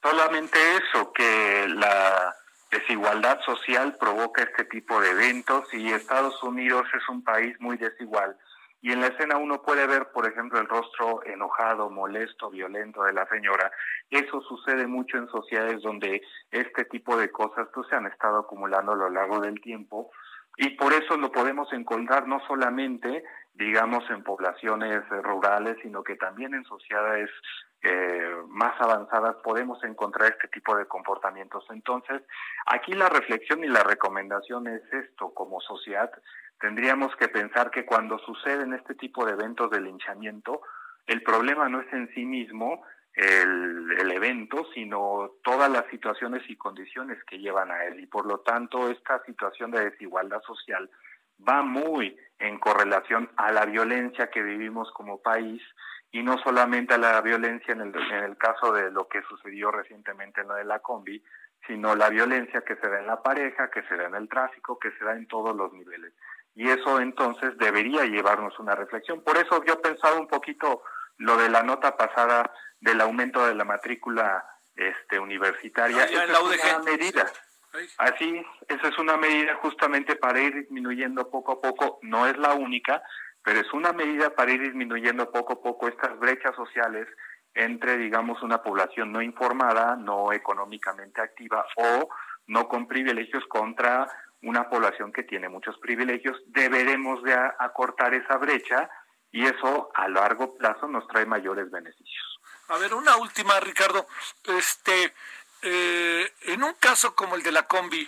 Solamente 0.07 0.59
eso, 0.77 1.11
que 1.13 1.67
la 1.67 2.35
desigualdad 2.69 3.41
social 3.41 3.95
provoca 3.99 4.43
este 4.43 4.65
tipo 4.65 5.01
de 5.01 5.09
eventos 5.09 5.73
y 5.73 5.91
Estados 5.91 6.43
Unidos 6.43 6.85
es 6.93 7.09
un 7.09 7.23
país 7.23 7.59
muy 7.59 7.75
desigual. 7.77 8.37
Y 8.83 8.91
en 8.91 9.01
la 9.01 9.07
escena 9.07 9.37
uno 9.37 9.63
puede 9.63 9.87
ver, 9.87 10.11
por 10.11 10.27
ejemplo, 10.27 10.59
el 10.59 10.67
rostro 10.67 11.25
enojado, 11.25 11.89
molesto, 11.89 12.51
violento 12.51 13.01
de 13.01 13.13
la 13.13 13.27
señora. 13.29 13.71
Eso 14.11 14.41
sucede 14.41 14.85
mucho 14.85 15.17
en 15.17 15.27
sociedades 15.27 15.81
donde 15.81 16.21
este 16.51 16.85
tipo 16.85 17.17
de 17.17 17.31
cosas 17.31 17.67
pues, 17.73 17.87
se 17.87 17.95
han 17.95 18.05
estado 18.05 18.41
acumulando 18.41 18.91
a 18.91 18.97
lo 18.97 19.09
largo 19.09 19.39
del 19.39 19.59
tiempo. 19.59 20.11
Y 20.57 20.69
por 20.77 20.93
eso 20.93 21.17
lo 21.17 21.31
podemos 21.31 21.73
encontrar 21.73 22.27
no 22.27 22.45
solamente, 22.45 23.23
digamos, 23.55 24.07
en 24.11 24.21
poblaciones 24.21 25.01
rurales, 25.23 25.77
sino 25.81 26.03
que 26.03 26.15
también 26.15 26.53
en 26.53 26.63
sociedades 26.63 27.31
eh, 27.87 28.35
más 28.47 28.79
avanzadas 28.81 29.35
podemos 29.43 29.83
encontrar 29.83 30.31
este 30.31 30.47
tipo 30.47 30.75
de 30.75 30.87
comportamientos. 30.87 31.65
Entonces, 31.69 32.23
aquí 32.65 32.93
la 32.93 33.09
reflexión 33.09 33.63
y 33.63 33.67
la 33.67 33.83
recomendación 33.83 34.67
es 34.67 34.81
esto, 34.91 35.33
como 35.33 35.61
sociedad 35.61 36.11
tendríamos 36.59 37.15
que 37.17 37.27
pensar 37.27 37.69
que 37.71 37.85
cuando 37.85 38.17
suceden 38.19 38.73
este 38.73 38.95
tipo 38.95 39.25
de 39.25 39.33
eventos 39.33 39.69
de 39.71 39.81
linchamiento, 39.81 40.61
el 41.05 41.21
problema 41.21 41.69
no 41.69 41.81
es 41.81 41.93
en 41.93 42.09
sí 42.13 42.25
mismo 42.25 42.83
el, 43.13 43.91
el, 43.99 44.11
evento, 44.11 44.65
sino 44.73 45.31
todas 45.43 45.69
las 45.69 45.85
situaciones 45.87 46.41
y 46.49 46.55
condiciones 46.57 47.23
que 47.25 47.39
llevan 47.39 47.71
a 47.71 47.85
él. 47.85 47.99
Y 47.99 48.07
por 48.07 48.25
lo 48.25 48.39
tanto, 48.39 48.89
esta 48.89 49.23
situación 49.25 49.71
de 49.71 49.91
desigualdad 49.91 50.41
social 50.41 50.89
va 51.47 51.61
muy 51.61 52.17
en 52.39 52.59
correlación 52.59 53.29
a 53.37 53.51
la 53.51 53.65
violencia 53.65 54.29
que 54.29 54.41
vivimos 54.41 54.91
como 54.91 55.21
país 55.21 55.61
y 56.15 56.23
no 56.23 56.37
solamente 56.37 56.93
a 56.93 56.97
la 56.97 57.21
violencia 57.21 57.73
en 57.73 57.81
el, 57.81 57.95
en 57.95 58.23
el 58.23 58.37
caso 58.37 58.71
de 58.71 58.91
lo 58.91 59.07
que 59.07 59.21
sucedió 59.23 59.71
recientemente 59.71 60.41
en 60.41 60.47
lo 60.47 60.55
de 60.55 60.63
la 60.63 60.79
combi, 60.79 61.23
sino 61.67 61.95
la 61.95 62.09
violencia 62.09 62.61
que 62.61 62.75
se 62.75 62.87
da 62.87 62.99
en 62.99 63.07
la 63.07 63.21
pareja, 63.21 63.69
que 63.69 63.83
se 63.83 63.95
da 63.95 64.05
en 64.05 64.15
el 64.15 64.29
tráfico, 64.29 64.79
que 64.79 64.91
se 64.91 65.03
da 65.03 65.13
en 65.13 65.27
todos 65.27 65.55
los 65.55 65.73
niveles 65.73 66.13
y 66.55 66.69
eso 66.69 67.01
entonces 67.01 67.57
debería 67.57 68.05
llevarnos 68.05 68.57
una 68.59 68.75
reflexión. 68.75 69.21
Por 69.21 69.37
eso 69.37 69.63
yo 69.65 69.81
pensaba 69.81 70.15
un 70.15 70.27
poquito 70.27 70.83
lo 71.17 71.37
de 71.37 71.49
la 71.49 71.63
nota 71.63 71.97
pasada 71.97 72.51
del 72.79 73.01
aumento 73.01 73.45
de 73.45 73.55
la 73.55 73.65
matrícula 73.65 74.43
este 74.75 75.19
universitaria. 75.19 76.03
Ah, 76.03 76.05
es 76.05 76.63
una 76.63 76.79
medida. 76.79 77.25
Así, 77.97 78.41
esa 78.69 78.87
es 78.87 78.97
una 78.97 79.17
medida 79.17 79.55
justamente 79.55 80.15
para 80.15 80.39
ir 80.39 80.55
disminuyendo 80.55 81.29
poco 81.29 81.53
a 81.53 81.61
poco, 81.61 81.99
no 82.03 82.25
es 82.25 82.37
la 82.37 82.53
única, 82.53 83.03
pero 83.45 83.61
es 83.61 83.71
una 83.73 83.93
medida 83.93 84.31
para 84.31 84.51
ir 84.51 84.59
disminuyendo 84.59 85.31
poco 85.31 85.53
a 85.53 85.61
poco 85.61 85.87
estas 85.87 86.17
brechas 86.19 86.55
sociales 86.55 87.07
entre, 87.53 87.95
digamos, 87.97 88.41
una 88.41 88.61
población 88.61 89.11
no 89.11 89.21
informada, 89.21 89.95
no 89.95 90.33
económicamente 90.33 91.21
activa 91.21 91.65
o 91.77 92.09
no 92.47 92.67
con 92.67 92.87
privilegios 92.87 93.45
contra 93.47 94.09
una 94.41 94.67
población 94.67 95.13
que 95.13 95.23
tiene 95.23 95.47
muchos 95.47 95.77
privilegios, 95.77 96.37
deberemos 96.47 97.23
de 97.23 97.33
acortar 97.33 98.13
esa 98.13 98.37
brecha 98.37 98.89
y 99.31 99.45
eso 99.45 99.91
a 99.93 100.07
largo 100.09 100.55
plazo 100.57 100.87
nos 100.87 101.07
trae 101.07 101.25
mayores 101.25 101.69
beneficios. 101.69 102.39
A 102.69 102.77
ver, 102.77 102.93
una 102.93 103.15
última, 103.17 103.59
Ricardo. 103.59 104.07
Este, 104.43 105.13
eh, 105.61 106.31
en 106.47 106.63
un 106.63 106.73
caso 106.73 107.15
como 107.15 107.35
el 107.35 107.43
de 107.43 107.51
la 107.51 107.67
combi, 107.67 108.07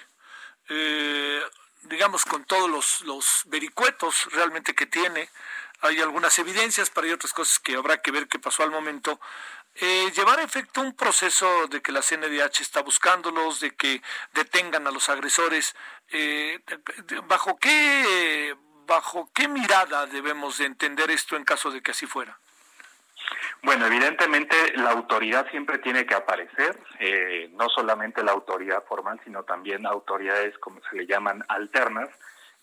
eh, 0.70 1.42
digamos 1.84 2.26
con 2.26 2.44
todos 2.46 2.70
los, 2.70 3.02
los 3.02 3.44
vericuetos 3.46 4.28
realmente 4.32 4.76
que 4.76 4.86
tiene, 4.86 5.30
hay 5.82 6.00
algunas 6.02 6.38
evidencias, 6.40 6.90
pero 6.90 7.06
hay 7.06 7.14
otras 7.14 7.34
cosas 7.34 7.60
que 7.60 7.76
habrá 7.76 8.02
que 8.02 8.12
ver 8.12 8.28
qué 8.28 8.40
pasó 8.40 8.64
al 8.64 8.72
momento. 8.72 9.20
Eh, 9.76 10.12
llevar 10.16 10.40
a 10.40 10.44
efecto 10.44 10.82
un 10.82 10.96
proceso 10.96 11.68
de 11.68 11.82
que 11.82 11.92
la 11.92 12.02
CNDH 12.02 12.62
está 12.62 12.82
buscándolos, 12.82 13.60
de 13.60 13.76
que 13.76 14.02
detengan 14.34 14.88
a 14.88 14.92
los 14.92 15.08
agresores, 15.10 15.76
eh, 16.10 16.60
¿bajo 17.28 17.58
qué 17.58 18.56
bajo 18.88 19.30
qué 19.34 19.48
mirada 19.48 20.08
debemos 20.08 20.58
de 20.58 20.66
entender 20.66 21.12
esto 21.12 21.36
en 21.36 21.44
caso 21.44 21.70
de 21.70 21.84
que 21.84 21.92
así 21.92 22.08
fuera? 22.08 22.40
Bueno, 23.64 23.86
evidentemente 23.88 24.56
la 24.76 24.92
autoridad 24.92 25.50
siempre 25.50 25.80
tiene 25.80 26.06
que 26.06 26.16
aparecer, 26.16 26.80
eh, 27.00 27.50
no 27.54 27.68
solamente 27.70 28.24
la 28.24 28.32
autoridad 28.32 28.84
formal, 28.88 29.20
sino 29.24 29.44
también 29.44 29.86
autoridades, 29.86 30.58
como 30.60 30.80
se 30.90 30.96
le 30.96 31.08
llaman, 31.08 31.44
alternas, 31.48 32.10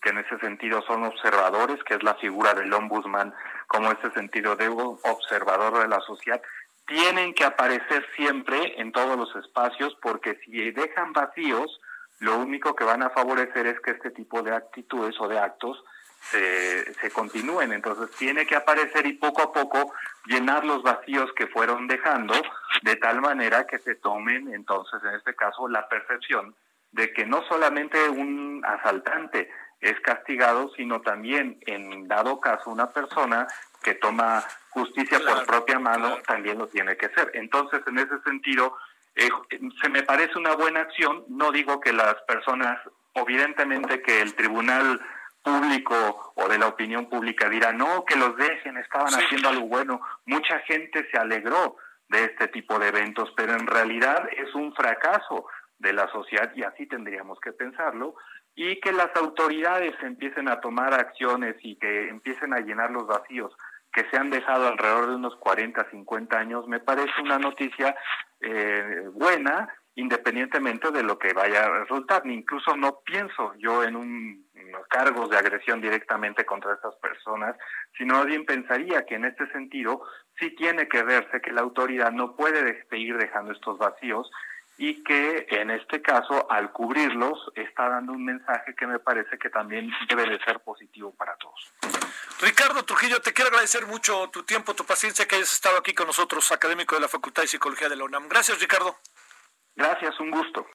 que 0.01 0.09
en 0.09 0.19
ese 0.19 0.37
sentido 0.39 0.81
son 0.83 1.03
observadores, 1.03 1.83
que 1.83 1.95
es 1.95 2.03
la 2.03 2.15
figura 2.15 2.53
del 2.53 2.73
ombudsman, 2.73 3.33
como 3.67 3.91
ese 3.91 4.11
sentido 4.11 4.55
de 4.55 4.67
observador 4.67 5.79
de 5.79 5.87
la 5.87 5.99
sociedad, 6.01 6.41
tienen 6.87 7.33
que 7.33 7.43
aparecer 7.43 8.05
siempre 8.15 8.79
en 8.79 8.91
todos 8.91 9.17
los 9.17 9.35
espacios 9.43 9.97
porque 10.01 10.39
si 10.45 10.71
dejan 10.71 11.13
vacíos 11.13 11.79
lo 12.19 12.37
único 12.37 12.75
que 12.75 12.83
van 12.83 13.03
a 13.03 13.09
favorecer 13.09 13.67
es 13.67 13.79
que 13.81 13.91
este 13.91 14.11
tipo 14.11 14.41
de 14.41 14.55
actitudes 14.55 15.15
o 15.19 15.27
de 15.27 15.39
actos 15.39 15.83
se, 16.31 16.93
se 16.95 17.11
continúen. 17.11 17.71
Entonces 17.71 18.15
tiene 18.17 18.45
que 18.45 18.55
aparecer 18.55 19.05
y 19.05 19.13
poco 19.13 19.41
a 19.41 19.53
poco 19.53 19.93
llenar 20.25 20.65
los 20.65 20.83
vacíos 20.83 21.31
que 21.35 21.47
fueron 21.47 21.87
dejando 21.87 22.33
de 22.81 22.95
tal 22.97 23.21
manera 23.21 23.65
que 23.67 23.77
se 23.79 23.95
tomen 23.95 24.53
entonces 24.53 25.01
en 25.03 25.15
este 25.15 25.35
caso 25.35 25.67
la 25.67 25.87
percepción 25.87 26.55
de 26.91 27.11
que 27.13 27.25
no 27.25 27.43
solamente 27.47 28.09
un 28.09 28.63
asaltante 28.65 29.49
es 29.81 29.99
castigado, 29.99 30.71
sino 30.75 31.01
también 31.01 31.59
en 31.65 32.07
dado 32.07 32.39
caso 32.39 32.69
una 32.69 32.89
persona 32.91 33.47
que 33.83 33.95
toma 33.95 34.43
justicia 34.69 35.19
por 35.19 35.45
propia 35.45 35.77
mano 35.77 36.17
también 36.25 36.57
lo 36.57 36.67
tiene 36.67 36.97
que 36.97 37.09
ser. 37.09 37.31
Entonces, 37.33 37.81
en 37.85 37.99
ese 37.99 38.19
sentido, 38.23 38.75
eh, 39.15 39.29
se 39.81 39.89
me 39.89 40.03
parece 40.03 40.39
una 40.39 40.55
buena 40.55 40.81
acción. 40.81 41.25
No 41.27 41.51
digo 41.51 41.79
que 41.79 41.93
las 41.93 42.15
personas, 42.23 42.79
evidentemente 43.13 44.01
que 44.01 44.21
el 44.21 44.33
tribunal 44.33 44.99
público 45.45 46.33
o 46.35 46.47
de 46.49 46.57
la 46.57 46.67
opinión 46.67 47.07
pública 47.07 47.47
dirá, 47.47 47.71
no, 47.71 48.03
que 48.03 48.17
los 48.17 48.35
dejen, 48.35 48.77
estaban 48.77 49.13
haciendo 49.13 49.49
algo 49.49 49.67
bueno. 49.67 50.01
Mucha 50.25 50.59
gente 50.61 51.07
se 51.11 51.17
alegró 51.17 51.77
de 52.09 52.25
este 52.25 52.47
tipo 52.47 52.79
de 52.79 52.87
eventos, 52.87 53.31
pero 53.37 53.53
en 53.53 53.67
realidad 53.67 54.27
es 54.35 54.53
un 54.55 54.73
fracaso 54.73 55.45
de 55.77 55.93
la 55.93 56.07
sociedad 56.11 56.51
y 56.55 56.63
así 56.63 56.87
tendríamos 56.87 57.39
que 57.39 57.53
pensarlo 57.53 58.15
y 58.55 58.79
que 58.79 58.91
las 58.91 59.15
autoridades 59.15 59.93
empiecen 60.01 60.47
a 60.49 60.61
tomar 60.61 60.93
acciones 60.93 61.55
y 61.61 61.75
que 61.75 62.09
empiecen 62.09 62.53
a 62.53 62.59
llenar 62.59 62.91
los 62.91 63.05
vacíos 63.05 63.53
que 63.91 64.05
se 64.09 64.17
han 64.17 64.29
dejado 64.29 64.67
alrededor 64.67 65.09
de 65.09 65.15
unos 65.15 65.35
40, 65.37 65.89
50 65.89 66.37
años, 66.37 66.67
me 66.67 66.81
parece 66.81 67.21
una 67.21 67.39
noticia 67.39 67.95
eh, 68.41 69.09
buena, 69.13 69.69
independientemente 69.95 70.91
de 70.91 71.03
lo 71.03 71.17
que 71.17 71.33
vaya 71.33 71.65
a 71.65 71.79
resultar. 71.79 72.25
Incluso 72.27 72.75
no 72.75 72.99
pienso 73.05 73.53
yo 73.57 73.83
en 73.83 73.95
un 73.95 74.45
cargos 74.89 75.29
de 75.29 75.37
agresión 75.37 75.81
directamente 75.81 76.45
contra 76.45 76.73
estas 76.73 76.95
personas, 76.95 77.55
sino 77.97 78.23
bien 78.25 78.45
pensaría 78.45 79.05
que 79.05 79.15
en 79.15 79.25
este 79.25 79.49
sentido 79.51 80.01
sí 80.39 80.51
tiene 80.55 80.87
que 80.87 81.03
verse 81.03 81.41
que 81.41 81.51
la 81.51 81.61
autoridad 81.61 82.11
no 82.11 82.35
puede 82.35 82.85
seguir 82.89 83.17
dejando 83.17 83.53
estos 83.53 83.77
vacíos 83.77 84.29
y 84.77 85.03
que 85.03 85.47
en 85.49 85.71
este 85.71 86.01
caso 86.01 86.51
al 86.51 86.71
cubrirlos 86.73 87.51
está 87.55 87.87
dando 87.87 88.11
un 88.11 88.25
mensaje 88.25 88.75
que 88.75 88.85
me 88.85 88.99
parece 88.99 89.37
que 89.37 89.49
también 89.49 89.89
debe 90.09 90.29
de 90.29 90.39
ser 90.43 90.59
positivo 90.59 91.13
para 91.15 91.35
todos. 91.37 91.73
Ricardo 92.41 92.83
Trujillo, 92.83 93.21
te 93.21 93.31
quiero 93.31 93.49
agradecer 93.49 93.85
mucho 93.85 94.29
tu 94.29 94.43
tiempo, 94.43 94.73
tu 94.73 94.85
paciencia 94.85 95.25
que 95.25 95.37
hayas 95.37 95.53
estado 95.53 95.77
aquí 95.77 95.93
con 95.93 96.07
nosotros, 96.07 96.51
académico 96.51 96.95
de 96.95 97.01
la 97.01 97.07
Facultad 97.07 97.43
de 97.43 97.47
Psicología 97.47 97.87
de 97.87 97.95
la 97.95 98.03
UNAM. 98.03 98.27
Gracias, 98.27 98.59
Ricardo. 98.59 98.97
Gracias, 99.77 100.13
un 100.19 100.31
gusto. 100.31 100.65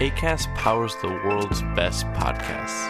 ACAST 0.00 0.54
powers 0.54 0.94
the 1.02 1.08
world's 1.08 1.62
best 1.74 2.06
podcasts. 2.12 2.86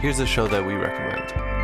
Here's 0.00 0.20
a 0.20 0.26
show 0.26 0.48
that 0.48 0.66
we 0.66 0.74
recommend. 0.74 1.63